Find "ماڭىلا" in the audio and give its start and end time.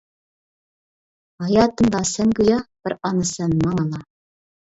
3.61-4.03